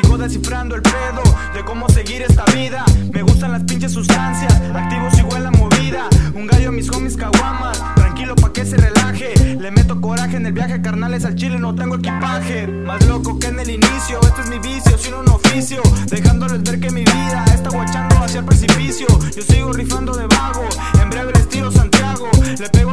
[0.00, 2.84] descifrando el pedo de cómo seguir esta vida.
[3.12, 6.08] Me gustan las pinches sustancias, activo sigo en la movida.
[6.34, 9.34] Un gallo a mis homies caguamas, tranquilo pa' que se relaje.
[9.60, 12.66] Le meto coraje en el viaje, carnales al chile, no tengo equipaje.
[12.66, 15.82] Más loco que en el inicio, este es mi vicio, sino un oficio.
[16.08, 19.06] Dejándoles ver que mi vida está guachando hacia el precipicio.
[19.36, 20.64] Yo sigo rifando de vago,
[21.02, 22.30] en breve el estilo Santiago.
[22.58, 22.91] Le pego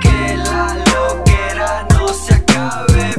[0.00, 3.14] Que la loquera no se acabe,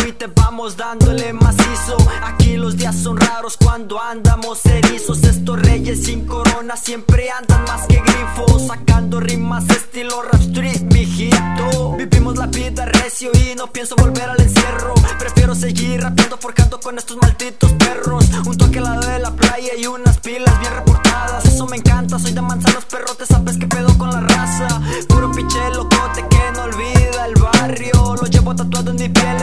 [0.00, 1.96] se agüite, vamos dándole macizo.
[2.22, 5.22] Aquí los días son raros cuando andamos erizos.
[5.24, 8.66] Estos reyes sin corona siempre andan más que grifos.
[8.66, 11.96] Sacando rimas estilo rap street, mijito.
[11.96, 14.94] Vivimos la vida recio y no pienso volver al encierro.
[15.18, 18.26] Prefiero seguir rapeando, forjando con estos malditos perros.
[18.46, 21.44] Un toque al lado de la playa y unas pilas bien reportadas.
[21.44, 24.80] Eso me encanta, soy de manzanos perrotes, sabes que pedo con la raza.
[25.08, 28.16] Puro pinche locote que no olvida el barrio.
[28.20, 29.39] Lo llevo tatuado en mi piel,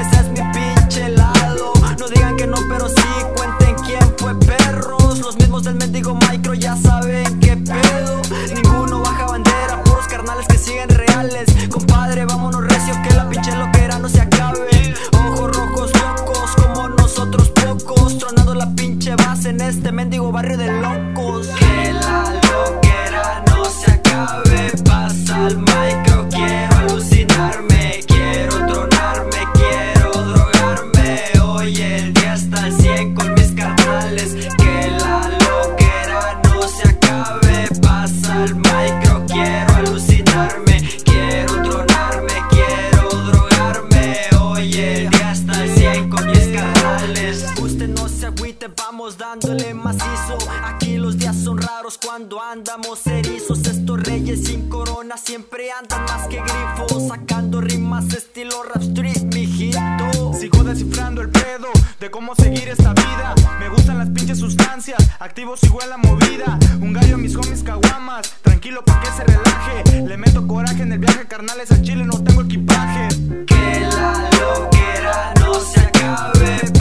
[10.27, 11.47] carnales que siguen reales.
[11.69, 14.93] Compadre, vámonos recio que la pinche loquera no se acabe.
[15.13, 18.17] Ojos rojos locos como nosotros pocos.
[18.17, 21.47] Tronando la pinche base en este mendigo barrio de locos.
[21.47, 24.71] Que la loquera no se acabe.
[24.83, 26.06] Pasa el micro,
[52.17, 53.59] cuando andamos erizos.
[53.59, 57.07] Estos reyes sin corona siempre andan más que grifos.
[57.07, 60.33] Sacando rimas estilo rap street, mijito.
[60.33, 61.67] Sigo descifrando el pedo
[61.99, 63.35] de cómo seguir esta vida.
[63.59, 66.57] Me gustan las pinches sustancias, activo sigo en la movida.
[66.81, 70.07] Un gallo a mis homies caguamas, tranquilo pa' que se relaje.
[70.07, 73.09] Le meto coraje en el viaje, carnales al chile, no tengo equipaje.
[73.45, 76.76] Que la loquera no se acabe.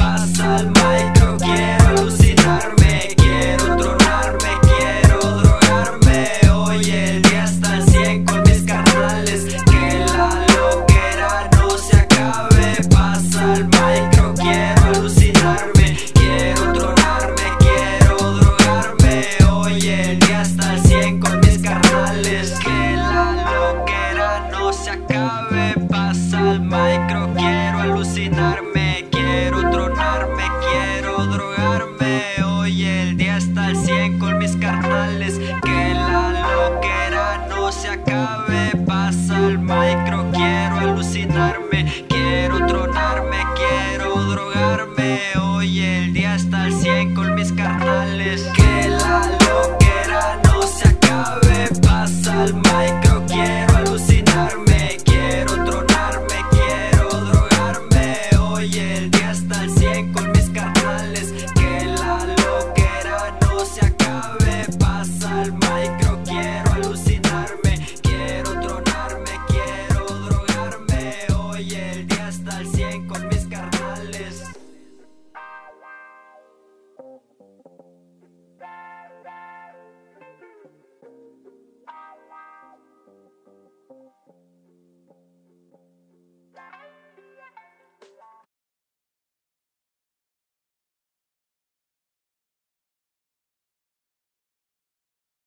[31.77, 32.45] desvelarme.
[32.45, 35.39] Hoy el día está al 100 con mis carnales.
[35.63, 38.73] Que la loquera no se acabe.
[38.87, 42.07] Pasa el micro, quiero alucinarme.
[42.09, 45.21] Quiero tronarme, quiero drogarme.
[45.41, 48.43] Hoy el día está al 100 con mis carnales.
[48.55, 51.69] Que la loquera no se acabe.
[51.83, 54.99] Pasa el micro, quiero alucinarme.
[55.05, 58.19] Quiero tronarme, quiero drogarme.
[58.41, 60.26] Hoy el día está al 100 con